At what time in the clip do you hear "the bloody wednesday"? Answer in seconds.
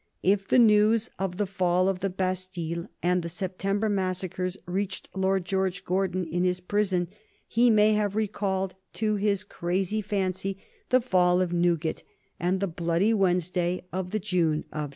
12.59-13.83